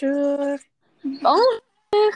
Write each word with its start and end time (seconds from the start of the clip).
Bonjour. 0.00 0.58
Bonjour. 1.04 2.10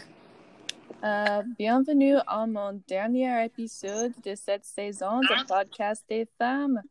Euh, 1.05 1.43
bienvenue 1.59 2.17
à 2.27 2.47
mon 2.47 2.83
dernier 2.89 3.45
épisode 3.45 4.13
de 4.25 4.35
cette 4.35 4.65
saison 4.65 5.21
de 5.21 5.47
podcast 5.47 6.05
des 6.09 6.27
femmes. 6.39 6.83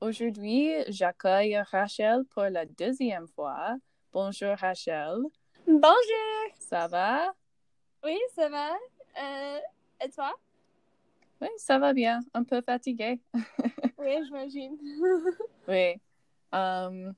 Aujourd'hui, 0.00 0.70
j'accueille 0.88 1.58
Rachel 1.70 2.24
pour 2.30 2.42
la 2.44 2.66
deuxième 2.66 3.26
fois. 3.28 3.76
Bonjour 4.12 4.54
Rachel. 4.56 5.16
Bonjour. 5.66 6.50
Ça 6.58 6.88
va? 6.88 7.32
Oui, 8.04 8.18
ça 8.34 8.48
va. 8.48 8.70
Euh, 9.22 9.58
et 10.04 10.10
toi? 10.10 10.34
Oui, 11.40 11.48
ça 11.56 11.78
va 11.78 11.92
bien. 11.92 12.20
Un 12.34 12.44
peu 12.44 12.60
fatiguée. 12.60 13.20
oui, 13.98 14.24
j'imagine. 14.24 14.76
oui. 15.68 15.94
Um, 16.52 17.14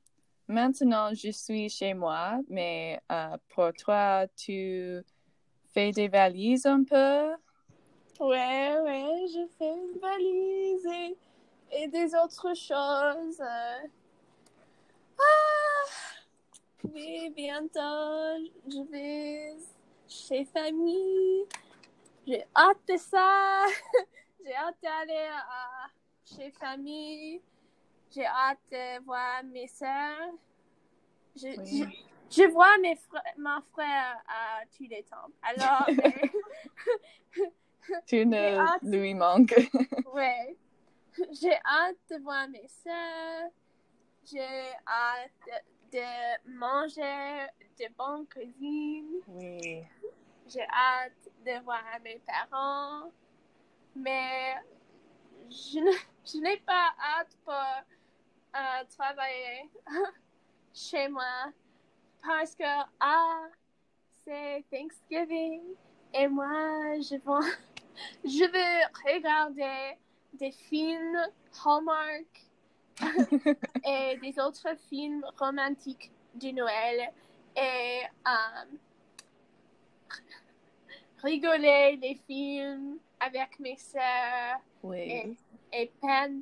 Maintenant, 0.48 1.12
je 1.12 1.30
suis 1.30 1.68
chez 1.68 1.92
moi, 1.92 2.38
mais 2.48 3.00
euh, 3.10 3.36
pour 3.48 3.73
toi, 3.73 4.28
tu 4.36 5.02
fais 5.74 5.91
des 5.91 6.06
valises 6.06 6.66
un 6.66 6.84
peu? 6.84 7.32
Ouais, 8.20 8.78
ouais, 8.80 9.27
je 9.28 9.45
fais 9.59 9.74
une 9.74 9.98
valise 9.98 10.86
et, 11.72 11.88
des 11.88 12.14
autres 12.14 12.55
choses. 12.55 13.41
Ah! 15.19 15.27
Oui, 16.94 17.33
bientôt, 17.34 18.48
je 18.69 18.88
vais 18.91 19.56
chez 20.06 20.44
famille. 20.44 21.44
J'ai 22.24 22.44
hâte 22.55 22.78
de 22.88 22.97
ça. 22.97 23.64
J'ai 24.44 24.55
hâte 24.55 24.77
d'aller 24.80 25.28
chez 26.24 26.52
famille. 26.52 27.42
J'ai 28.10 28.27
hâte 28.27 28.59
de 28.70 29.05
voir 29.05 29.42
mes 29.45 29.69
soeurs. 29.69 30.33
Je, 31.37 31.48
je, 32.30 32.42
vois 32.48 32.78
mes 32.78 32.98
mon 33.36 33.61
frère 33.72 34.22
à 34.27 34.64
tous 34.77 34.86
les 34.89 35.03
temps. 35.03 35.28
Alors, 35.42 35.86
tu 38.06 38.25
ne 38.25 38.56
lui 38.83 39.14
manques. 39.14 39.55
oui. 40.14 40.56
J'ai 41.33 41.56
hâte 41.64 41.97
de 42.11 42.17
voir 42.22 42.48
mes 42.48 42.69
soeurs. 42.69 43.50
J'ai 44.25 44.73
hâte 44.86 45.64
de, 45.92 46.50
manger 46.50 47.47
de 47.78 47.86
bonnes 47.97 48.27
cuisines. 48.27 49.20
Oui. 49.28 49.84
J'ai 50.48 50.62
hâte 50.62 51.30
de 51.45 51.62
voir 51.64 51.83
mes 52.02 52.20
parents. 52.27 53.11
Mais 53.95 54.56
je 55.50 56.39
n'ai 56.39 56.56
pas 56.58 56.95
hâte 57.00 57.36
pour 57.45 57.55
travailler 58.96 59.70
chez 60.74 61.08
moi 61.08 61.52
parce 62.22 62.54
que 62.54 62.64
ah, 63.00 63.46
c'est 64.24 64.64
Thanksgiving 64.70 65.62
et 66.12 66.28
moi 66.28 66.98
je 67.00 67.16
veux, 67.16 67.56
je 68.24 68.44
veux 68.44 69.12
regarder 69.12 69.96
des 70.32 70.50
films 70.50 71.18
Hallmark 71.64 72.46
et 73.84 74.18
des 74.18 74.38
autres 74.38 74.77
films 74.88 75.24
romantiques 75.38 76.10
de 76.34 76.50
Noël 76.50 77.12
et 77.56 78.02
um, 78.27 78.78
rigoler 81.22 81.98
les 82.00 82.14
films 82.27 82.98
avec 83.20 83.58
mes 83.58 83.77
soeurs. 83.77 84.60
Oui 84.82 84.98
et 84.98 85.36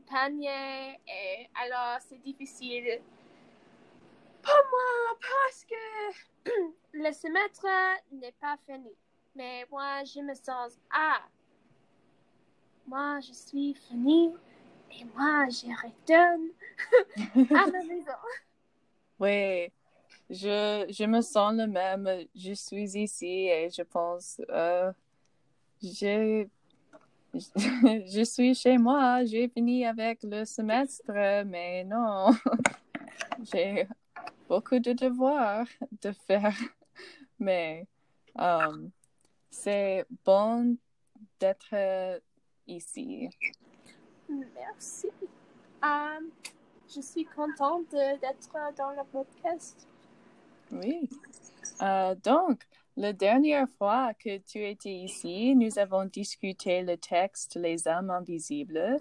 panier 0.07 0.99
et 1.07 1.49
alors 1.55 1.99
c'est 2.01 2.23
difficile 2.23 3.01
pour 4.43 4.55
moi 4.71 5.19
parce 5.21 5.65
que 5.65 6.51
le 6.93 7.13
semestre 7.13 7.67
n'est 8.13 8.35
pas 8.41 8.57
fini. 8.67 8.93
Mais 9.35 9.67
moi, 9.71 10.05
je 10.05 10.21
me 10.21 10.35
sens, 10.35 10.79
ah, 10.93 11.23
moi, 12.87 13.19
je 13.21 13.33
suis 13.33 13.75
fini 13.75 14.33
et 14.93 15.05
moi, 15.17 15.47
je 15.49 15.67
retourne 15.67 16.51
à 17.59 17.67
ma 17.71 17.83
maison. 17.85 18.13
Oui, 19.21 19.71
je, 20.29 20.87
je 20.91 21.05
me 21.05 21.21
sens 21.21 21.55
le 21.55 21.69
même. 21.69 22.27
Je 22.35 22.53
suis 22.53 22.97
ici 22.99 23.47
et 23.47 23.71
je 23.71 23.83
pense, 23.83 24.41
euh, 24.51 24.93
je 27.55 28.25
suis 28.25 28.55
chez 28.55 28.79
moi, 28.79 29.25
j'ai 29.25 29.49
fini 29.49 29.85
avec 29.85 30.23
le 30.23 30.45
semestre, 30.45 31.11
mais 31.47 31.85
non, 31.85 32.31
j'ai 33.53 33.89
beaucoup 34.49 34.79
de 34.79 34.93
devoirs 34.93 35.67
de 36.03 36.13
faire. 36.13 36.57
Mais 37.39 37.87
um, 38.37 38.91
c'est 39.51 40.07
bon 40.25 40.77
d'être 41.41 42.21
ici. 42.67 43.29
Merci. 44.29 45.09
Um, 45.83 46.31
je 46.95 47.01
suis 47.01 47.25
contente 47.25 47.91
d'être 47.91 48.75
dans 48.77 48.91
le 48.91 49.05
podcast. 49.11 49.89
Oui. 50.71 51.09
Uh, 51.81 52.15
donc, 52.23 52.65
la 52.97 53.13
dernière 53.13 53.69
fois 53.77 54.15
que 54.15 54.39
tu 54.39 54.65
étais 54.65 54.95
ici, 54.95 55.55
nous 55.57 55.79
avons 55.79 56.05
discuté 56.05 56.83
le 56.83 56.97
texte 56.97 57.57
Les 57.57 57.89
âmes 57.89 58.11
invisibles. 58.11 58.99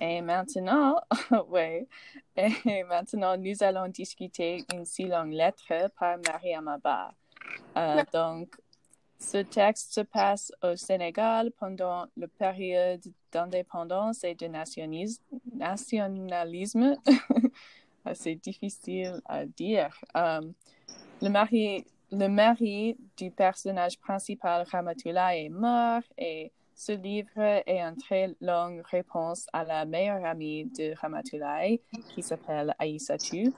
Et 0.00 0.20
maintenant, 0.20 1.00
ouais, 1.48 1.86
et 2.36 2.84
maintenant 2.84 3.36
nous 3.36 3.62
allons 3.62 3.88
discuter 3.88 4.64
une 4.74 4.84
si 4.84 5.04
longue 5.04 5.32
lettre 5.32 5.90
par 5.98 6.18
Mariam 6.26 6.66
Abba. 6.68 7.14
Euh, 7.76 8.02
donc, 8.12 8.56
ce 9.18 9.38
texte 9.38 9.94
se 9.94 10.00
passe 10.00 10.52
au 10.62 10.76
Sénégal 10.76 11.52
pendant 11.52 12.06
la 12.16 12.28
période 12.28 13.02
d'indépendance 13.32 14.24
et 14.24 14.34
de 14.34 14.46
nationalisme. 14.46 15.20
C'est 18.14 18.34
difficile 18.34 19.20
à 19.24 19.46
dire. 19.46 19.98
Euh, 20.16 20.40
le 21.22 21.28
mari 21.28 21.84
le 22.12 22.28
mari 22.28 22.96
du 23.16 23.30
personnage 23.30 23.98
principal, 23.98 24.64
Ramatullah, 24.70 25.36
est 25.36 25.48
mort 25.48 26.02
et 26.16 26.52
ce 26.74 26.92
livre 26.92 27.40
est 27.66 27.80
une 27.80 27.96
très 27.96 28.36
longue 28.40 28.82
réponse 28.90 29.46
à 29.52 29.64
la 29.64 29.84
meilleure 29.86 30.24
amie 30.24 30.66
de 30.66 30.94
Ramatullah 31.00 31.68
qui 32.14 32.22
s'appelle 32.22 32.74
Aïssatou. 32.78 33.52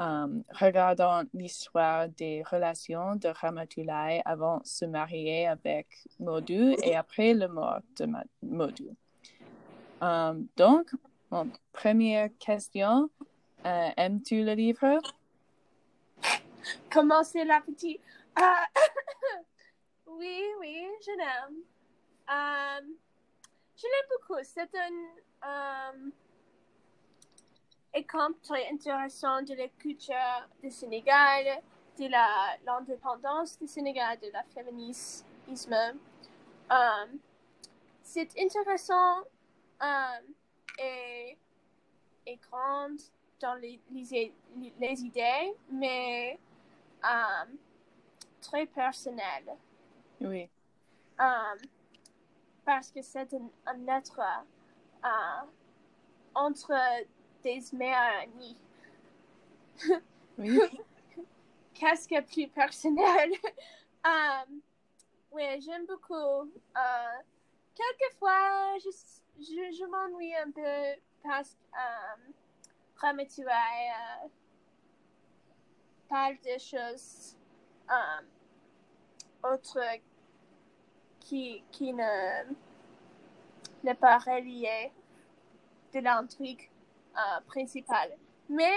Um, 0.00 0.44
regardant 0.52 1.24
l'histoire 1.34 2.08
des 2.08 2.44
relations 2.44 3.16
de 3.16 3.28
Ramatullah 3.28 4.22
avant 4.24 4.58
de 4.58 4.66
se 4.66 4.84
marier 4.84 5.48
avec 5.48 5.88
Modou 6.20 6.76
et 6.84 6.94
après 6.94 7.34
la 7.34 7.48
mort 7.48 7.80
de 7.96 8.06
Modou. 8.42 8.94
Um, 10.00 10.46
donc, 10.56 10.92
première 11.72 12.28
question, 12.38 13.10
euh, 13.66 13.88
aimes-tu 13.96 14.44
le 14.44 14.54
livre? 14.54 15.00
Comment 16.90 17.24
c'est 17.24 17.44
la 17.44 17.60
petite? 17.60 18.00
Ah, 18.36 18.64
oui, 20.06 20.42
oui, 20.60 20.86
je 21.04 21.10
l'aime. 21.16 21.56
Um, 22.28 22.94
je 23.76 23.82
l'aime 23.86 24.08
beaucoup. 24.10 24.40
C'est 24.42 24.70
un 24.74 25.92
um, 25.92 26.12
exemple 27.92 28.38
très 28.42 28.68
intéressant 28.70 29.42
de 29.42 29.54
la 29.54 29.68
culture 29.68 30.48
du 30.62 30.70
Sénégal, 30.70 31.62
de 31.98 32.06
l'indépendance 32.66 33.58
du 33.58 33.66
Sénégal, 33.66 34.18
de 34.20 34.30
la 34.32 34.42
féminisme. 34.44 35.74
Um, 36.70 37.18
c'est 38.02 38.30
intéressant 38.38 39.22
et, 40.78 41.36
et 42.26 42.36
grand 42.50 42.90
dans 43.40 43.54
les, 43.54 43.80
les 43.90 45.02
idées, 45.02 45.54
mais 45.70 46.38
um, 47.02 47.58
très 48.40 48.66
personnel. 48.66 49.56
Oui. 50.20 50.48
Um, 51.18 51.58
parce 52.64 52.90
que 52.90 53.02
c'est 53.02 53.32
un, 53.34 53.50
un, 53.66 53.86
être 53.88 54.20
uh, 55.04 55.46
entre 56.34 56.74
des 57.42 57.62
meilleurs 57.72 58.22
amis. 58.22 58.58
Oui. 60.38 60.60
Qu'est-ce 61.74 62.06
que 62.06 62.20
plus 62.20 62.46
personnel? 62.46 63.32
um, 64.04 64.60
oui, 65.32 65.60
j'aime 65.60 65.84
beaucoup. 65.86 66.44
Uh, 66.76 67.22
quelquefois, 67.74 68.78
je, 68.78 68.90
je, 69.40 69.76
je 69.76 69.84
m'ennuie 69.86 70.34
un 70.36 70.50
peu 70.52 71.00
parce 71.24 71.54
que 71.54 71.76
um, 71.76 72.34
uh, 73.88 74.28
parle 76.08 76.38
des 76.42 76.58
choses 76.58 77.36
um, 77.88 78.24
autres 79.52 79.80
qui, 81.20 81.62
qui 81.70 81.92
ne 81.92 82.54
n'est 83.84 83.94
pas 83.94 84.18
relié 84.18 84.90
de 85.94 86.00
l'intrigue 86.00 86.68
uh, 87.14 87.42
principale. 87.46 88.16
Mais 88.48 88.76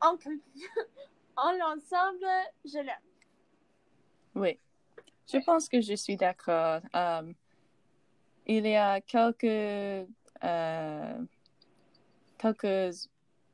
en, 0.00 0.16
en 1.36 1.52
l'ensemble, 1.52 2.26
je 2.64 2.78
l'aime. 2.78 2.96
Oui, 4.34 4.58
je 5.32 5.38
pense 5.38 5.68
que 5.68 5.80
je 5.80 5.94
suis 5.94 6.16
d'accord. 6.16 6.80
Um, 6.92 7.34
il 8.46 8.66
y 8.66 8.76
a 8.76 9.00
quelques, 9.00 9.44
euh, 10.44 11.24
quelques 12.38 13.08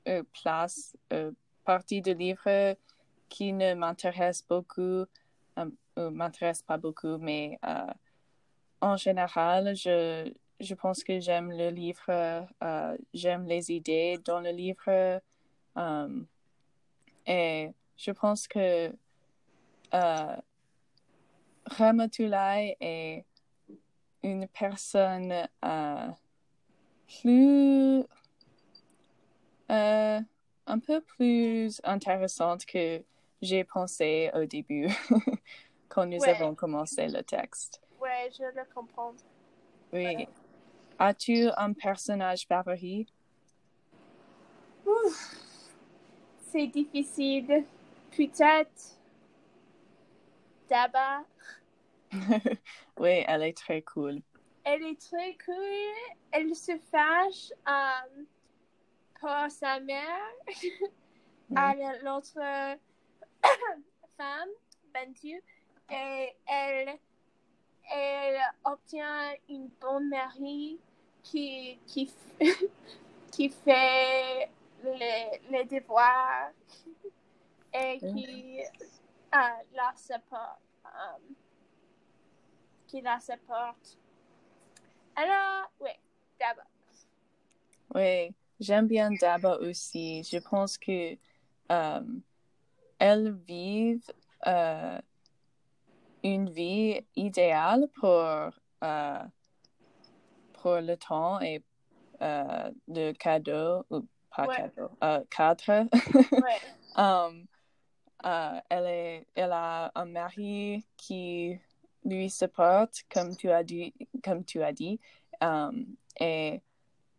euh, 0.08 0.22
places, 0.42 0.96
euh, 1.12 1.30
parties 1.64 2.02
de 2.02 2.12
livres 2.12 2.76
qui 3.28 3.52
ne 3.52 3.74
m'intéressent 3.74 4.46
beaucoup, 4.48 5.04
euh, 5.58 6.10
m'intéressent 6.10 6.66
pas 6.66 6.78
beaucoup, 6.78 7.18
mais 7.18 7.58
euh, 7.64 7.86
en 8.80 8.96
général, 8.96 9.74
je, 9.76 10.32
je 10.60 10.74
pense 10.74 11.02
que 11.04 11.20
j'aime 11.20 11.50
le 11.50 11.70
livre, 11.70 12.46
euh, 12.62 12.96
j'aime 13.14 13.46
les 13.46 13.70
idées 13.70 14.18
dans 14.24 14.40
le 14.40 14.50
livre. 14.50 15.20
Et 17.26 17.70
je 17.96 18.10
pense 18.10 18.48
que 18.48 18.92
euh, 19.94 20.36
est 22.80 23.24
une 24.22 24.48
personne 24.48 25.48
plus 27.06 27.91
un 30.72 30.78
peu 30.78 31.02
plus 31.02 31.80
intéressante 31.84 32.64
que 32.64 33.02
j'ai 33.42 33.62
pensé 33.64 34.30
au 34.34 34.46
début 34.46 34.88
quand 35.88 36.06
nous 36.06 36.18
Ouais. 36.18 36.30
avons 36.30 36.54
commencé 36.54 37.08
le 37.08 37.22
texte. 37.22 37.82
Ouais, 38.00 38.30
je 38.36 38.44
le 38.44 38.64
comprends. 38.74 39.12
Oui. 39.92 40.26
As-tu 40.98 41.48
un 41.56 41.74
personnage 41.74 42.46
favori? 42.46 43.06
C'est 46.50 46.66
difficile. 46.68 47.64
Peut-être 48.16 48.98
Daba. 50.68 51.24
oui, 52.98 53.24
elle 53.26 53.42
est 53.42 53.56
très 53.56 53.82
cool. 53.82 54.20
Elle 54.64 54.82
est 54.84 55.00
très 55.00 55.36
cool. 55.44 56.16
Elle 56.30 56.54
se 56.54 56.72
fâche 56.90 57.52
euh, 57.68 58.22
pour 59.22 59.50
sa 59.50 59.78
mère 59.78 60.32
à 61.54 61.74
l'autre 62.02 62.34
femme, 64.16 64.48
Bentu, 64.92 65.40
et 65.90 66.34
elle, 66.46 66.98
elle 67.88 68.40
obtient 68.64 69.32
une 69.48 69.68
bonne 69.80 70.08
mari 70.08 70.80
qui, 71.22 71.78
qui, 71.86 72.12
qui 73.30 73.48
fait 73.48 74.50
les, 74.82 75.40
les 75.50 75.64
devoirs 75.66 76.50
et 77.72 77.98
qui 78.00 78.60
euh, 78.60 79.38
la 79.74 79.92
supporte. 79.96 80.60
euh, 80.86 81.34
qui 82.88 83.00
la 83.00 83.20
supporte. 83.20 83.96
Alors, 85.14 85.70
oui, 85.80 85.90
d'abord. 86.40 86.64
Oui, 87.94 88.34
j'aime 88.62 88.86
bien 88.86 89.10
Daba 89.20 89.58
aussi. 89.58 90.22
Je 90.24 90.38
pense 90.38 90.78
que 90.78 91.16
euh, 91.70 92.00
elles 92.98 93.32
vivent 93.46 94.12
euh, 94.46 94.98
une 96.22 96.48
vie 96.50 97.00
idéale 97.16 97.88
pour, 97.94 98.24
euh, 98.84 99.18
pour 100.54 100.76
le 100.76 100.96
temps 100.96 101.40
et 101.40 101.62
euh, 102.20 102.70
le 102.88 103.12
cadeau, 103.12 103.84
ou 103.90 104.06
pas 104.34 104.46
Ouais. 104.46 104.56
cadeau, 104.56 104.90
euh, 105.02 105.24
cadre. 105.30 105.88
Ouais, 106.32 106.60
Um, 106.96 107.46
euh, 108.26 108.60
elle, 108.68 108.86
est, 108.86 109.26
elle 109.34 109.52
a 109.52 109.90
un 109.94 110.04
mari 110.04 110.84
qui 110.96 111.58
lui 112.04 112.28
supporte, 112.28 113.02
comme 113.10 113.34
tu 113.34 113.50
as 113.50 113.64
dit, 113.64 113.94
comme 114.22 114.44
tu 114.44 114.62
as 114.62 114.72
dit 114.72 115.00
um, 115.40 115.86
et 116.20 116.60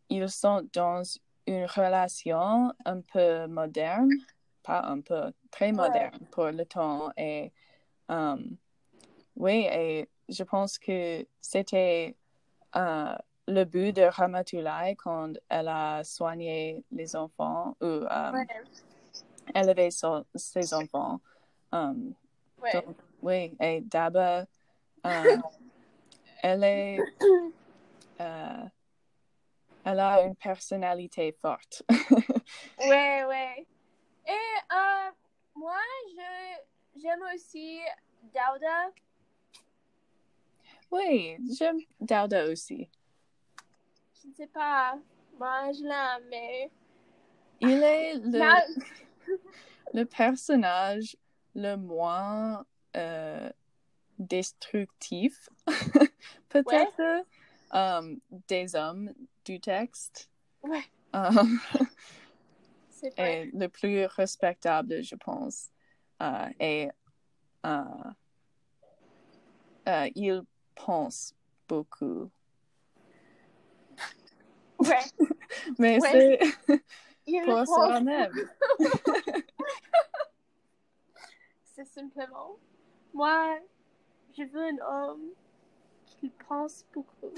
ils 0.10 0.30
sont 0.30 0.68
dans 0.74 1.02
une 1.48 1.66
relation 1.66 2.74
un 2.86 3.02
peu 3.02 3.48
moderne, 3.48 4.10
pas 4.64 4.82
un 4.86 5.02
peu, 5.02 5.32
très 5.52 5.68
Ouais. 5.68 5.72
moderne 5.74 6.20
pour 6.32 6.46
le 6.46 6.66
temps. 6.66 7.12
Et 7.18 7.52
um, 8.10 8.56
oui, 9.36 9.68
et 9.72 10.10
je 10.30 10.44
pense 10.44 10.78
que 10.78 11.26
c'était 11.42 12.16
euh, 12.76 13.16
le 13.48 13.64
but 13.66 13.94
de 13.96 14.04
Ramatulai 14.04 14.96
quand 14.98 15.34
elle 15.50 15.68
a 15.68 16.04
soigné 16.04 16.84
les 16.92 17.16
enfants 17.16 17.76
ou 17.82 17.86
ouais, 17.86 18.48
élevé 19.54 19.92
son- 19.92 20.26
ses 20.36 20.74
enfants. 20.74 21.20
Um, 21.72 22.14
ouais. 22.62 22.72
donc, 22.74 22.96
oui, 23.22 23.56
et 23.60 23.82
Daba, 23.82 24.46
elle 25.04 26.64
est, 26.64 27.00
euh, 28.22 28.64
elle 29.86 30.00
a 30.00 30.24
une 30.24 30.36
personnalité 30.36 31.36
forte. 31.42 31.84
Ouais, 32.80 33.24
ouais. 33.26 33.66
Et 34.28 34.74
euh, 34.74 35.12
moi, 35.56 35.80
je 36.10 37.02
j'aime 37.02 37.22
aussi 37.34 37.80
Dauda. 38.34 38.92
oui, 40.92 41.38
j'aime 41.58 41.80
Dauda 42.00 42.46
aussi. 42.48 42.90
Je 44.22 44.28
ne 44.30 44.34
sais 44.34 44.48
pas, 44.48 44.98
moi 45.40 45.72
je 45.72 45.84
l'aime, 45.84 46.28
mais 46.30 46.72
Il 47.62 47.84
est 47.84 48.16
le, 48.16 48.40
le 49.94 50.06
personnage 50.06 51.18
le 51.56 51.76
moins 51.76 52.66
euh, 52.96 53.50
destructif, 54.20 55.50
peut-être, 56.50 57.26
um, 57.72 58.20
des 58.48 58.76
hommes 58.76 59.14
du 59.46 59.60
texte. 59.60 60.30
ouais, 60.64 60.84
Um, 61.14 61.60
est 63.18 63.46
le 63.54 63.68
plus 63.68 64.06
respectable, 64.06 65.04
je 65.04 65.16
pense. 65.16 65.70
Euh, 66.22 66.50
et 66.60 66.90
euh, 67.66 67.84
euh, 69.88 70.10
il 70.16 70.44
pense 70.76 71.36
beaucoup. 71.68 72.32
Ouais, 74.80 74.98
Mais 75.80 76.00
Ouais. 76.00 76.40
c'est 76.40 76.40
il 77.28 77.42
pour 77.44 77.66
soi-même. 77.66 78.34
C'est 81.64 81.86
simplement. 81.86 82.58
Moi, 83.14 83.60
je 84.36 84.44
veux 84.44 84.64
un 84.64 84.78
homme 84.80 85.30
qui 86.06 86.30
pense 86.48 86.86
beaucoup. 86.94 87.34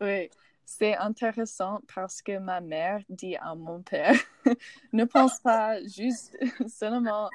Oui, 0.00 0.28
c'est 0.64 0.96
intéressant 0.96 1.80
parce 1.94 2.22
que 2.22 2.38
ma 2.38 2.60
mère 2.60 3.00
dit 3.08 3.36
à 3.36 3.54
mon 3.54 3.82
père, 3.82 4.14
ne 4.92 5.04
pense 5.04 5.38
pas 5.40 5.82
juste 5.84 6.36
seulement 6.68 7.30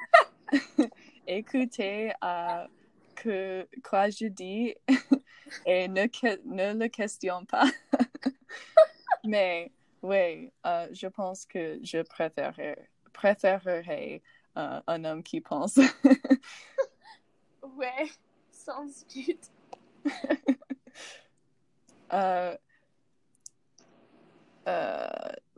écouter 1.26 2.12
à 2.20 2.68
que 3.16 3.68
quoi 3.82 4.10
je 4.10 4.26
dis 4.26 4.74
et 5.66 5.88
ne, 5.88 6.06
que- 6.06 6.40
ne 6.46 6.74
le 6.78 6.88
questionne 6.88 7.46
pas. 7.46 7.66
Mais 9.24 9.72
oui, 10.02 10.52
euh, 10.66 10.88
je 10.92 11.06
pense 11.06 11.44
que 11.46 11.78
je 11.82 12.02
préférerais, 12.02 12.88
préférerais 13.12 14.22
euh, 14.56 14.80
un 14.86 15.04
homme 15.04 15.22
qui 15.22 15.40
pense. 15.40 15.78
Ouais, 17.62 18.10
sans 18.52 18.84
doute. 19.14 19.50
Euh, 22.12 22.56
euh, 24.68 25.08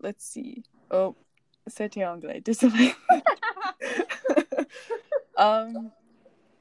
let's 0.02 0.22
see. 0.24 0.62
Oh, 0.90 1.14
c'était 1.66 2.04
anglais, 2.04 2.40
désolé. 2.40 2.92
Um, 5.36 5.90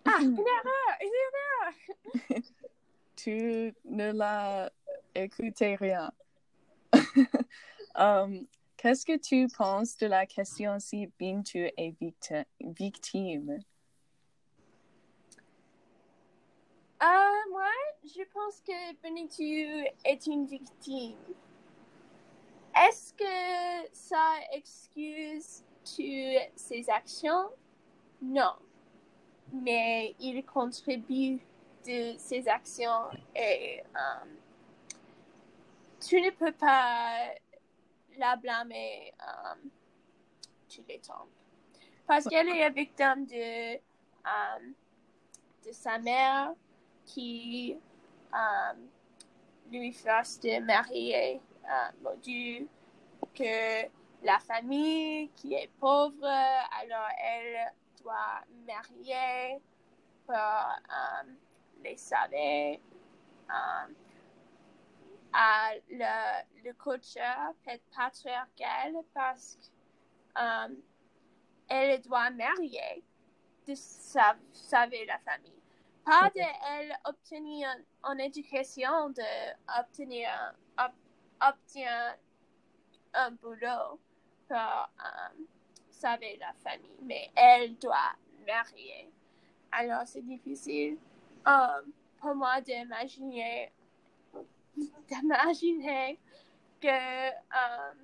Ah, 0.06 0.18
une 0.22 0.38
erreur, 0.40 0.98
une 1.02 1.12
erreur. 1.28 2.42
tu 3.16 3.74
ne 3.86 4.12
l'as 4.12 4.72
écouté 5.16 5.76
rien. 5.76 6.12
Um, 7.94 8.48
Qu'est-ce 8.78 9.06
que 9.06 9.18
tu 9.18 9.48
penses 9.56 9.98
de 9.98 10.08
la 10.08 10.26
question 10.26 10.80
si 10.80 11.12
Bintu 11.20 11.70
est 11.78 11.94
victi- 12.02 12.46
victime? 12.62 13.60
Euh, 17.04 17.06
moi, 17.52 17.68
je 18.04 18.24
pense 18.34 18.62
que 18.62 18.96
Benitu 19.02 19.88
est 20.04 20.26
une 20.28 20.46
victime. 20.46 21.18
Est-ce 22.76 23.14
que 23.14 23.90
ça 23.92 24.36
excuse 24.54 25.64
toutes 25.84 26.52
ses 26.56 26.90
actions? 26.90 27.50
Non. 28.22 28.56
Mais 29.54 30.16
il 30.20 30.44
contribue 30.46 31.40
de 31.86 32.14
ses 32.18 32.48
actions 32.48 33.10
et 33.36 33.82
euh, 33.96 34.26
tu 36.00 36.22
ne 36.22 36.30
peux 36.30 36.54
pas 36.54 37.34
la 38.18 38.36
blâmer 38.36 39.14
euh, 39.22 39.70
tous 40.74 40.84
les 40.88 41.00
temps. 41.00 41.28
Parce 42.08 42.28
qu'elle 42.28 42.50
est 42.50 42.70
victime 42.72 43.26
de, 43.26 43.76
um, 44.26 44.74
de 45.66 45.72
sa 45.72 45.98
mère 45.98 46.54
qui 47.06 47.74
um, 47.74 47.91
lui 49.72 49.94
force 49.94 50.40
de 50.40 50.60
marier 50.60 51.42
uh, 51.64 51.96
Modu, 52.02 52.68
que 53.34 53.88
la 54.24 54.40
famille 54.40 55.30
qui 55.36 55.54
est 55.54 55.70
pauvre, 55.80 56.26
alors 56.26 57.08
elle 57.24 57.74
doit 58.02 58.42
marier 58.68 59.60
pour 60.26 60.36
um, 60.36 61.36
les 61.84 61.98
sauver. 61.98 62.82
Um, 63.50 63.96
à 65.34 65.72
le, 65.90 66.64
le 66.66 66.74
culture 66.74 67.54
patriarcal 67.96 68.96
parce 69.14 69.58
qu'elle 70.34 71.96
um, 71.96 72.02
doit 72.02 72.30
marier 72.32 73.04
de 73.68 73.76
sauver 73.76 75.06
la 75.06 75.20
famille. 75.20 75.61
Pas 76.12 76.30
de 76.30 76.42
elle 76.42 76.94
obtenir 77.06 77.70
une 78.04 78.20
éducation, 78.20 79.12
de 79.12 79.24
obtenir, 79.80 80.28
obtenir 81.40 82.18
un 83.14 83.32
boulot 83.32 83.98
pour 84.46 84.58
um, 84.58 85.48
sauver 85.90 86.38
la 86.38 86.52
famille, 86.56 87.00
mais 87.02 87.32
elle 87.34 87.78
doit 87.78 88.18
marier. 88.46 89.10
Alors 89.72 90.02
c'est 90.06 90.22
difficile 90.22 90.98
um, 91.46 91.94
pour 92.20 92.36
moi 92.36 92.60
d'imaginer 92.60 93.72
d'imaginer 95.08 96.20
que 96.82 97.30
um, 97.30 97.98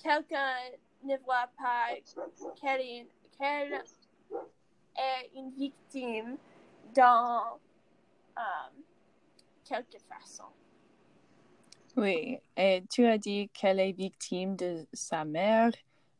quelqu'un 0.00 0.54
ne 1.02 1.16
voit 1.16 1.50
pas 1.58 1.88
qu'elle 2.60 2.80
est, 2.82 3.08
une 5.34 5.50
victime 5.50 6.38
dans 6.94 7.58
um, 8.36 8.82
quelque 9.64 9.98
façon. 9.98 10.44
Oui, 11.96 12.38
et 12.56 12.82
tu 12.90 13.06
as 13.06 13.18
dit 13.18 13.48
qu'elle 13.52 13.78
est 13.78 13.92
victime 13.92 14.56
de 14.56 14.86
sa 14.92 15.24
mère. 15.24 15.70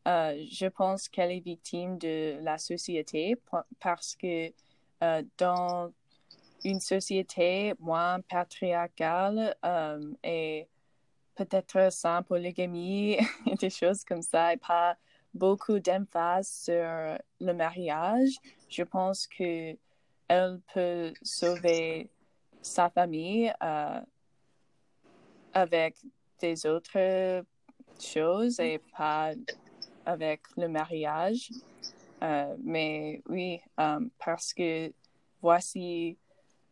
Euh, 0.06 0.44
je 0.50 0.66
pense 0.66 1.08
qu'elle 1.08 1.32
est 1.32 1.40
victime 1.40 1.98
de 1.98 2.38
la 2.42 2.58
société 2.58 3.36
parce 3.80 4.14
que 4.14 4.52
euh, 5.02 5.22
dans 5.38 5.92
une 6.62 6.80
société 6.80 7.74
moins 7.80 8.20
patriarcale 8.20 9.56
euh, 9.64 10.12
et 10.22 10.68
peut-être 11.34 11.90
sans 11.92 12.22
polygamie 12.22 13.18
des 13.60 13.70
choses 13.70 14.04
comme 14.04 14.22
ça 14.22 14.52
et 14.52 14.56
pas 14.56 14.96
beaucoup 15.32 15.80
d'emphase 15.80 16.48
sur 16.48 17.18
le 17.40 17.52
mariage, 17.52 18.38
je 18.68 18.82
pense 18.84 19.26
que 19.26 19.76
elle 20.28 20.60
peut 20.72 21.12
sauver 21.22 22.08
sa 22.62 22.88
famille 22.90 23.52
euh, 23.62 24.00
avec 25.52 25.96
des 26.40 26.66
autres 26.66 27.44
choses 28.00 28.58
et 28.60 28.80
pas 28.96 29.32
avec 30.06 30.40
le 30.56 30.68
mariage. 30.68 31.50
Euh, 32.22 32.56
mais 32.62 33.22
oui, 33.28 33.60
parce 34.18 34.54
que 34.54 34.92
voici 35.42 36.16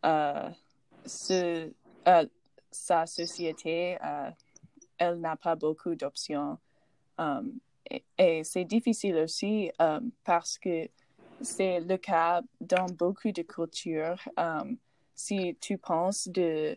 euh, 0.05 0.49
euh, 1.31 2.27
sa 2.71 3.07
société, 3.07 3.99
euh, 4.03 4.31
elle 4.99 5.21
n'a 5.21 5.37
pas 5.37 5.57
beaucoup 5.57 5.95
d'options. 5.95 6.59
Et, 8.19 8.45
c'est 8.45 8.65
difficile 8.65 9.17
aussi 9.17 9.71
parce 10.25 10.59
que 10.59 10.89
c'est 11.43 11.81
le 11.81 11.97
cas 11.97 12.43
dans 12.61 12.87
beaucoup 12.87 13.33
de 13.33 13.43
cultures. 13.43 14.21
Um, 14.37 14.77
si 15.15 15.57
tu 15.61 15.79
penses 15.79 16.29
de, 16.29 16.77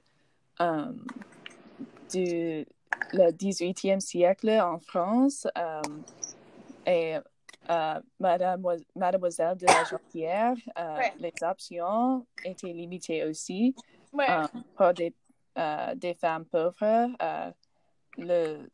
du 2.12 2.66
le 3.14 3.32
18e 3.32 4.00
siècle 4.00 4.50
en 4.50 4.80
France 4.80 5.48
et 6.86 7.18
euh, 7.70 8.00
Mademoiselle 8.20 9.58
de 9.58 9.66
la 9.66 9.84
Jonquière, 9.86 10.56
euh, 10.78 11.00
les 11.20 11.34
options 11.42 12.26
étaient 12.44 12.74
limitées 12.74 13.24
aussi 13.24 13.76
euh, 14.20 14.48
pour 14.76 14.94
des, 14.94 15.14
des, 15.96 16.14
femmes 16.14 16.46
pauvres. 16.46 17.10
le, 18.18 18.70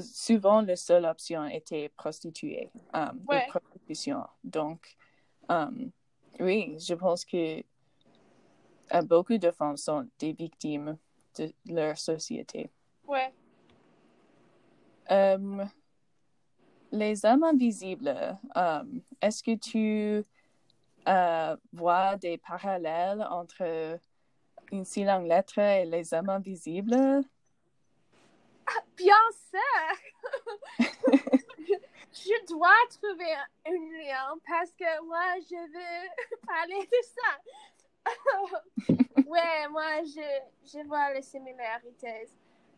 souvent, 0.00 0.62
la 0.62 0.76
seule 0.76 1.04
option 1.04 1.46
était 1.46 1.88
prostituée, 1.88 2.70
ouais. 3.28 3.46
prostitution. 3.48 4.24
Donc, 4.44 4.96
oui, 6.40 6.76
je 6.78 6.94
pense 6.94 7.24
que 7.24 7.62
beaucoup 9.04 9.38
de 9.38 9.50
femmes 9.50 9.76
sont 9.76 10.08
des 10.18 10.32
victimes 10.32 10.96
de 11.36 11.52
leur 11.66 11.96
société. 11.98 12.70
Ouais. 13.06 13.32
Les 16.90 17.24
hommes 17.24 17.44
invisibles, 17.44 18.38
um, 18.54 19.02
est-ce 19.20 19.42
que 19.42 19.54
tu 19.56 20.24
uh, 21.06 21.56
vois 21.72 22.16
des 22.16 22.38
parallèles 22.38 23.26
entre 23.30 23.98
une 24.72 24.84
si 24.84 25.04
longue 25.04 25.26
lettre 25.26 25.58
et 25.58 25.84
les 25.84 26.14
hommes 26.14 26.30
invisibles? 26.30 27.22
Ah, 28.66 28.82
bien 28.96 29.14
sûr! 29.50 30.88
je 32.12 32.46
dois 32.46 32.70
trouver 32.90 33.34
un 33.66 33.72
lien 33.72 34.34
parce 34.46 34.72
que 34.72 35.02
moi, 35.04 35.34
je 35.40 35.56
veux 35.56 36.38
parler 36.46 36.86
de 36.86 36.98
ça. 37.02 37.38
ouais, 39.26 39.68
moi, 39.68 40.02
je, 40.04 40.40
je 40.64 40.86
vois 40.86 41.12
les 41.12 41.22
similarités. 41.22 42.28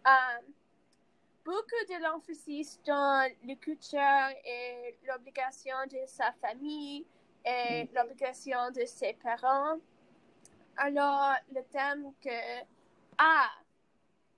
Um, 0.04 0.52
beaucoup 1.44 1.84
de 1.88 2.02
l'emphasis 2.02 2.80
dans 2.84 3.30
la 3.44 3.54
culture 3.56 4.28
et 4.44 4.96
l'obligation 5.06 5.76
de 5.90 5.99
sa 6.06 6.32
famille 6.32 7.06
et 7.44 7.84
mm. 7.84 7.88
l'obligation 7.94 8.70
de 8.70 8.84
ses 8.84 9.14
parents. 9.14 9.78
Alors, 10.76 11.34
le 11.54 11.62
thème 11.64 12.12
que 12.22 12.64
ah, 13.18 13.50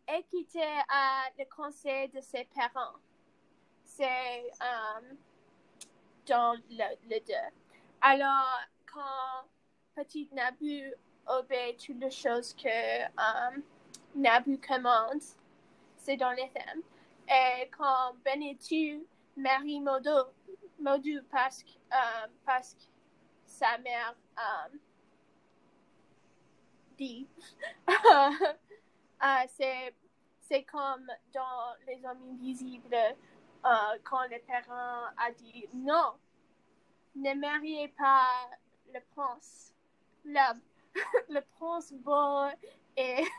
écouter 0.09 0.63
à 0.89 1.29
le 1.39 1.45
conseil 1.55 2.09
de 2.09 2.21
ses 2.21 2.45
parents, 2.55 2.99
c'est 3.97 4.51
um, 4.61 5.17
dans 6.27 6.55
le, 6.71 6.97
le 7.11 7.21
deux. 7.21 7.57
Alors, 8.01 8.61
quand 8.93 9.47
petit 9.95 10.29
Nabu 10.33 10.93
obéit 11.27 11.79
toutes 11.79 12.01
les 12.01 12.11
choses 12.11 12.55
que 12.55 13.05
um, 13.19 13.63
Nabu 14.15 14.59
commande, 14.59 15.21
c'est 15.97 16.17
dans 16.17 16.33
les 16.33 16.51
thèmes. 16.51 16.83
Et 17.29 17.69
quand 17.77 18.15
Benetu 18.25 19.07
marie 19.37 19.81
Modo, 19.81 20.33
Modu 20.81 21.23
parce 21.31 21.63
que, 21.63 21.71
euh, 21.71 22.27
parce 22.45 22.75
que 22.75 22.83
sa 23.47 23.79
mère 23.79 24.15
euh, 24.39 24.77
dit, 26.99 27.27
euh, 27.89 28.31
c'est, 29.49 29.95
c'est 30.41 30.65
comme 30.65 31.07
dans 31.33 31.75
Les 31.87 32.05
Hommes 32.05 32.23
Invisibles, 32.33 33.17
quand 33.63 34.29
le 34.31 34.39
parent 34.47 35.07
a 35.17 35.31
dit 35.33 35.67
non, 35.75 36.13
ne 37.15 37.35
mariez 37.35 37.89
pas 37.89 38.49
le 38.93 39.01
prince. 39.15 39.73
Le, 40.25 40.39
le 41.29 41.41
prince 41.59 41.93
beau 41.93 42.47
et 42.97 43.25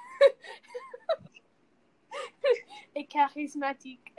et 2.95 3.05
charismatique. 3.05 4.13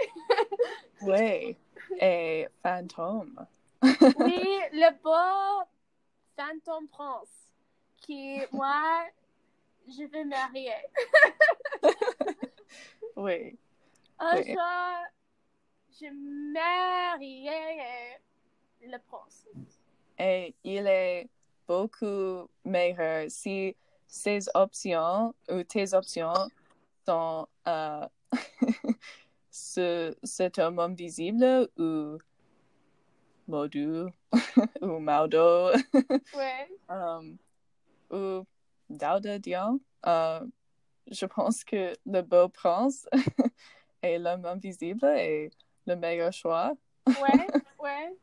oui, 1.03 1.57
et 2.01 2.49
fantôme. 2.63 3.47
oui, 3.83 4.61
le 4.73 4.91
beau 5.03 5.69
fantôme 6.37 6.89
prince 6.89 7.49
qui, 7.99 8.41
moi, 8.53 9.07
je 9.89 10.05
veux 10.05 10.25
marier. 10.25 10.73
oui. 13.17 13.59
Un 14.19 14.43
jour, 14.43 14.61
je 16.01 16.11
marierai 16.53 18.21
le 18.83 18.99
prince. 18.99 19.47
Et 20.19 20.55
il 20.65 20.87
est 20.87 21.29
beaucoup 21.67 22.49
meilleur 22.65 23.31
si 23.31 23.77
ses 24.07 24.49
options 24.55 25.35
ou 25.49 25.63
tes 25.63 25.95
options 25.95 26.49
sont 27.07 27.47
euh, 27.67 28.07
ce, 29.51 30.15
cet 30.23 30.59
homme 30.59 30.79
invisible 30.79 31.69
ou 31.79 32.19
Modu 33.47 34.07
ou 34.81 34.99
Maudo 34.99 35.71
ouais. 36.35 36.69
um, 36.89 37.39
ou 38.11 38.45
Dauda 38.89 39.39
Dion. 39.39 39.81
Uh, 40.05 40.47
je 41.11 41.27
pense 41.27 41.65
que 41.65 41.95
le 42.07 42.23
beau 42.23 42.49
prince 42.49 43.07
et 44.03 44.19
l'homme 44.19 44.47
invisible 44.47 45.07
est 45.07 45.51
le 45.87 45.97
meilleur 45.97 46.33
choix. 46.33 46.73
ouais, 47.07 47.15
ouais. 47.79 48.17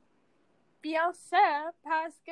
bien 0.82 1.12
sûr, 1.14 1.72
parce 1.84 2.20
que 2.26 2.32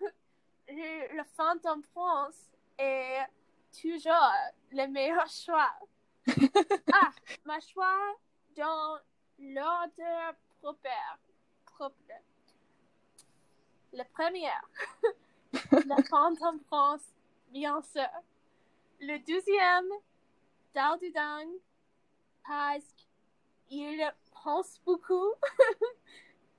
le, 0.68 1.22
fantôme 1.36 1.82
prince 1.94 2.50
est 2.78 3.26
toujours 3.80 4.32
le 4.72 4.86
meilleur 4.86 5.26
choix. 5.28 5.72
ah, 6.92 7.10
ma 7.44 7.58
choix 7.60 8.16
dans 8.56 8.98
l'ordre 9.38 10.34
propre. 10.60 10.88
propre. 11.66 11.96
Le 13.92 14.04
premier, 14.12 14.50
le 15.72 16.02
fantôme 16.04 16.60
prince, 16.60 17.12
bien 17.48 17.82
sûr. 17.82 18.08
Le 19.00 19.18
deuxième, 19.18 19.88
Daldudang, 20.74 21.48
parce 22.46 22.84
qu'il 23.68 24.12
pense 24.42 24.80
beaucoup. 24.84 25.32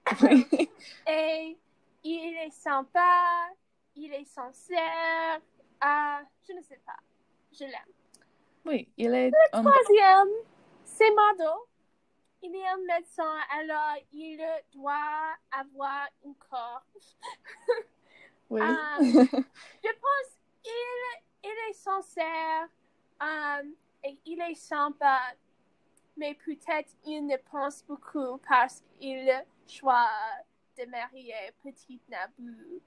Et 1.08 1.58
il 2.04 2.38
est 2.38 2.52
sympa, 2.52 3.50
il 3.96 4.14
est 4.14 4.26
sincère. 4.26 5.40
Ah, 5.80 6.22
je 6.48 6.54
ne 6.54 6.62
sais 6.62 6.82
pas. 6.86 6.98
Je 7.54 7.66
l'aime. 7.66 7.94
Oui, 8.66 8.88
il 8.98 9.14
est. 9.14 9.30
Le 9.30 9.62
troisième, 9.62 10.30
c'est 10.84 11.12
Mado. 11.12 11.68
Il 12.44 12.56
est 12.56 12.68
un 12.68 12.78
médecin, 12.78 13.38
alors 13.52 13.96
il 14.12 14.44
doit 14.74 15.36
avoir 15.52 16.08
un 16.26 16.34
corps. 16.50 16.86
Oui. 18.50 18.60
Um, 18.60 18.68
je 19.00 19.92
pense 20.02 20.38
qu'il 20.62 20.72
il 21.44 21.70
est 21.70 21.74
sincère 21.74 22.68
um, 23.22 23.74
et 24.04 24.20
il 24.26 24.42
est 24.42 24.56
sympa, 24.56 25.20
mais 26.22 26.36
peut-être 26.36 26.92
il 27.04 27.26
ne 27.26 27.36
pense 27.52 27.84
beaucoup 27.84 28.38
parce 28.48 28.84
qu'il 29.00 29.28
choisit 29.68 30.46
de 30.78 30.86
marier 30.86 31.52
Petite 31.64 32.08
Naboo 32.10 32.80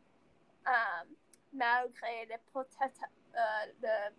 um, 0.64 1.08
malgré 1.52 2.26
les 2.26 2.38
protestes, 2.52 3.02
euh, 3.34 3.66
le, 3.82 4.14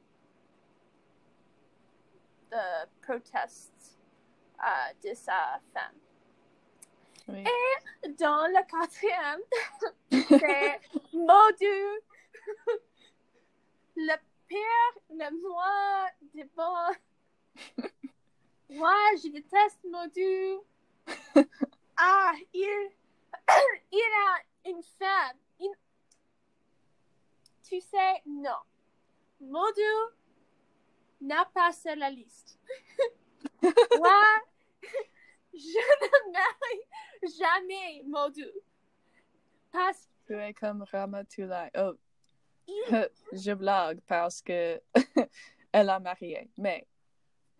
le 2.51 2.85
proteste 3.01 3.97
euh, 4.59 4.93
de 5.01 5.13
sa 5.15 5.61
femme. 5.73 5.95
Oui. 7.29 7.45
Et 8.03 8.09
dans 8.09 8.47
le 8.47 8.61
quatrième, 8.69 9.41
c'est 10.11 10.81
Modu, 11.13 12.01
le 13.95 14.15
pire, 14.45 15.01
le 15.09 15.29
moins 15.41 16.09
de 16.33 16.43
bon. 16.53 16.93
Moi, 18.69 18.93
je 19.23 19.29
déteste 19.29 19.83
Modu. 19.89 20.57
Ah, 21.97 22.33
il, 22.53 22.89
il 23.91 23.99
a 24.27 24.69
une 24.69 24.83
femme. 24.83 25.37
Il- 25.61 25.71
Tu 27.63 27.79
sais, 27.79 28.21
non. 28.25 28.57
Modu 29.39 29.81
n'a 31.21 31.45
pas 31.45 31.71
sur 31.71 31.95
la 31.95 32.09
liste. 32.09 32.59
Moi, 33.97 34.23
je 35.53 35.57
ne 36.01 36.31
marie 36.33 37.37
jamais 37.37 38.03
Modu. 38.05 38.45
Parce 39.71 40.09
Tu 40.27 40.33
es 40.37 40.53
comme. 40.53 40.83
Oh, 41.77 41.93
je 43.31 43.53
blague 43.53 44.01
parce 44.01 44.41
que 44.41 44.81
elle 45.71 45.89
a 45.89 45.99
marié. 45.99 46.49
Mais 46.57 46.85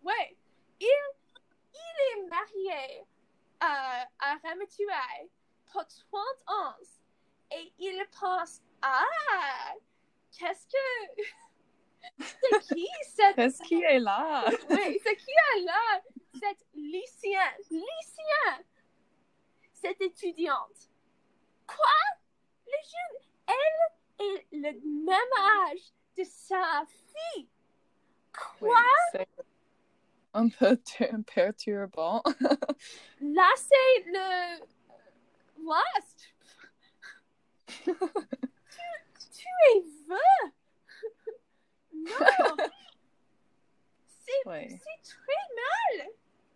Ouais, 0.02 0.36
il, 0.80 0.86
il 1.74 2.22
est 2.22 2.26
marié 2.28 3.00
euh, 3.62 4.04
à 4.20 4.36
Ramatuai 4.42 5.30
pour 5.72 5.84
30 5.86 6.22
ans 6.48 6.74
et 7.52 7.72
il 7.78 8.04
pense 8.20 8.60
Ah, 8.82 9.74
qu'est-ce 10.36 10.66
que. 10.66 11.22
C'est 12.62 12.74
qui 12.74 12.86
cette. 13.02 13.36
qu'est-ce 13.36 13.62
qui 13.62 13.82
est 13.82 13.98
là? 13.98 14.44
Oui, 14.70 15.00
c'est 15.02 15.16
qui 15.16 15.30
est 15.30 15.60
là 15.62 16.00
Cette 16.34 16.64
lycéenne. 16.74 17.40
Lycéenne 17.70 18.64
Cette 19.72 20.00
étudiante? 20.00 20.90
Quoi? 21.66 21.76
Le 22.66 22.72
jeune. 22.72 23.22
Elle 23.48 24.26
est 24.28 24.46
le 24.52 25.04
même 25.04 25.68
âge 25.68 25.92
de 26.16 26.24
sa 26.24 26.84
fille. 26.86 27.48
Quoi? 28.58 28.80
Un 30.36 30.48
peu 30.48 30.76
tu- 30.76 31.22
perturbant. 31.34 32.22
Là, 33.20 33.48
c'est 33.56 34.04
le 34.06 34.66
Lost. 35.64 36.34
tu, 37.66 37.82
tu 39.32 39.46
es 39.68 39.80
vieux. 39.80 40.52
Non. 41.94 42.56
C'est 44.08 44.42
très 44.44 45.42
mal. 45.56 46.08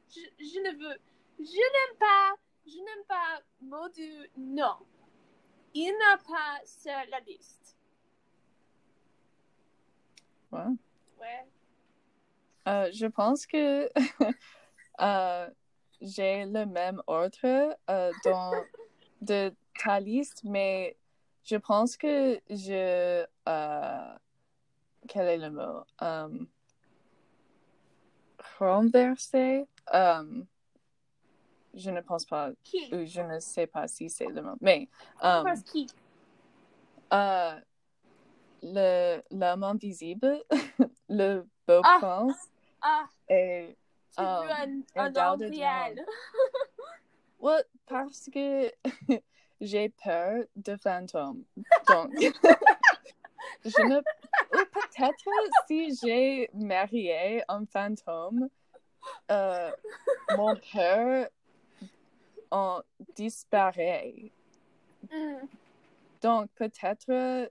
Je, 0.08 0.20
je 0.38 0.58
ne 0.60 0.70
veux. 0.78 0.98
Je 1.38 1.44
n'aime 1.44 1.96
pas. 1.98 2.34
Je 2.66 2.76
n'aime 2.76 3.04
pas 3.08 3.40
Modu. 3.62 4.30
Non. 4.36 4.76
Il 5.72 5.92
n'a 5.98 6.18
pas 6.18 6.60
sur 6.66 6.92
la 7.10 7.20
liste. 7.20 7.76
Ouais. 10.52 10.60
Ouais. 11.18 11.46
Euh, 12.70 12.88
je 12.92 13.06
pense 13.06 13.46
que 13.46 13.90
euh, 15.00 15.50
j'ai 16.00 16.44
le 16.44 16.66
même 16.66 17.02
ordre 17.08 17.76
euh, 17.90 18.12
dans 18.24 18.64
de 19.20 19.52
ta 19.82 19.98
liste, 19.98 20.42
mais 20.44 20.96
je 21.42 21.56
pense 21.56 21.96
que 21.96 22.40
je 22.48 23.24
quel 25.08 25.26
est 25.26 25.38
le 25.38 25.50
mot? 25.50 25.82
Um, 26.00 26.46
renversé? 28.58 29.66
Um, 29.92 30.46
je 31.74 31.90
ne 31.90 32.00
pense 32.02 32.24
pas, 32.24 32.50
Qui? 32.62 32.94
ou 32.94 33.04
je 33.04 33.20
ne 33.22 33.40
sais 33.40 33.66
pas 33.66 33.88
si 33.88 34.08
c'est 34.08 34.28
le 34.28 34.42
mot, 34.42 34.56
mais 34.60 34.88
um, 35.22 35.42
Parce 35.44 35.62
qui? 35.62 35.88
le 38.62 39.20
l'homme 39.30 39.64
invisible, 39.64 40.40
le 41.08 41.48
beau 41.66 41.80
Ah. 41.82 41.96
prince 41.98 42.49
Ah, 42.82 43.06
et 43.28 43.76
tu 44.16 44.22
veux 44.22 44.28
Um, 44.28 44.84
un, 44.96 45.10
et 45.10 45.18
un 45.18 45.36
de. 45.36 46.04
Ouais, 47.40 47.64
parce 47.86 48.28
que 48.32 48.70
j'ai 49.60 49.88
peur 49.88 50.44
de 50.56 50.76
fantômes. 50.76 51.44
Donc, 51.88 52.12
je 53.64 53.82
ne. 53.82 53.98
ou 53.98 54.64
peut-être 54.72 55.30
si 55.66 55.96
j'ai 56.02 56.50
marié 56.52 57.42
un 57.48 57.64
fantôme, 57.64 58.50
euh, 59.30 59.70
mon 60.36 60.54
peur 60.72 61.28
en 62.50 62.82
disparaît. 63.14 64.32
Hmm. 65.10 65.46
Donc, 66.20 66.50
peut-être 66.56 67.50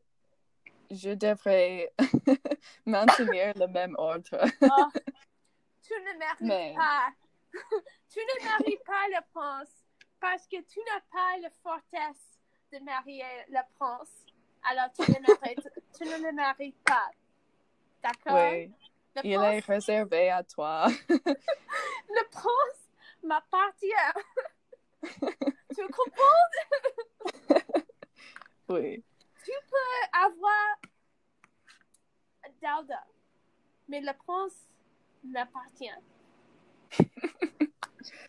je 0.92 1.12
devrais 1.12 1.92
maintenir 2.86 3.54
le 3.56 3.68
même 3.68 3.96
ordre. 3.98 4.38
Oh, 4.62 4.86
tu 5.84 5.94
ne 5.94 6.18
mérites 6.18 6.42
Mais- 6.42 6.76
pas. 6.76 7.10
tu 8.12 8.20
ne 8.20 8.44
mérites 8.46 8.84
pas 8.84 9.08
le 9.10 9.22
prince 9.34 9.70
parce 10.20 10.46
que 10.48 10.58
tu 10.62 10.80
n'as 10.80 11.02
pas 11.12 11.38
la 11.42 11.50
fortesse 11.64 12.40
de 12.72 12.80
marier 12.84 13.24
le 13.50 13.60
prince. 13.78 14.12
Alors 14.64 14.92
tu 14.94 15.02
ne 15.12 15.20
mérites, 15.20 15.70
tu 15.98 16.04
ne 16.06 16.28
le 16.28 16.32
mérites 16.34 16.84
pas. 16.84 17.10
D'accord? 18.04 18.52
Oui, 18.52 18.72
Le 19.16 19.22
il 19.26 19.34
est 19.34 19.60
réservé 19.60 20.30
à 20.30 20.44
toi. 20.44 20.88
le 21.10 22.30
prince 22.32 22.90
m'appartient. 23.24 23.88
tu 25.76 25.88
comprends? 25.88 26.46
Oui, 28.70 29.04
Tu 29.44 29.52
peux 29.70 30.18
avoir 30.18 30.76
Dauda, 32.62 33.04
mais 33.88 34.02
le 34.02 34.12
prince 34.14 34.68
m'appartient. 35.24 35.90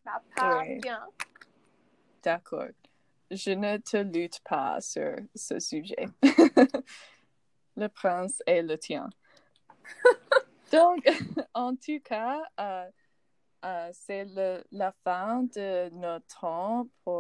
m'appartient. 0.05 0.89
d'accord. 2.23 2.69
Je 3.31 3.51
ne 3.53 3.77
te 3.77 3.97
lutte 3.97 4.41
pas 4.41 4.81
sur 4.81 5.17
ce 5.35 5.61
sujet. 5.61 6.09
le 7.77 7.89
prince 7.89 8.43
est 8.47 8.63
le 8.63 8.79
tien. 8.79 9.09
Donc, 10.73 11.05
en 11.55 11.75
tout 11.75 12.01
cas, 12.01 12.43
euh, 12.59 12.91
euh, 13.65 13.91
c'est 13.93 14.27
la 14.71 14.93
fin 15.05 15.43
de 15.43 15.91
notre 15.91 16.41
temps 16.41 16.89
pour 17.05 17.20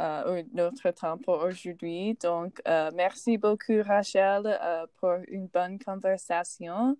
euh, 0.00 0.42
notre 0.52 0.90
temps 0.92 1.18
pour 1.18 1.42
aujourd'hui. 1.42 2.14
Donc, 2.14 2.60
euh, 2.68 2.90
merci 2.94 3.36
beaucoup, 3.36 3.82
Rachel, 3.84 4.42
euh, 4.46 4.86
pour 5.00 5.14
une 5.26 5.46
bonne 5.48 5.78
conversation. 5.78 6.96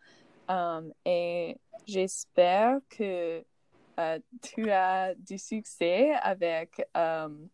Um, 0.49 0.93
et 1.05 1.59
j'espère 1.87 2.79
que 2.89 3.45
tu 4.43 4.71
as 4.71 5.15
du 5.15 5.39
succès 5.39 6.13
avec 6.23 6.89
um, 6.95 7.49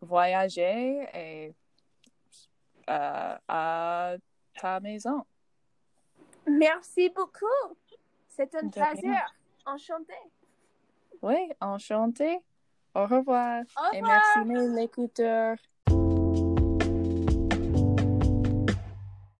voyager 0.00 1.06
et 1.14 1.54
à 2.88 4.16
ta 4.60 4.80
maison. 4.80 5.24
Merci 6.46 7.08
beaucoup. 7.10 7.46
C'est 8.28 8.52
un 8.54 8.62
De 8.62 8.70
plaisir. 8.70 9.34
Enchanté. 9.66 10.14
Oui, 11.22 11.52
enchanté. 11.60 12.40
Au 12.94 13.06
revoir. 13.06 13.62
Au 13.76 13.94
Et 13.94 14.02
merci 14.02 14.44
l'écouteur. 14.74 15.56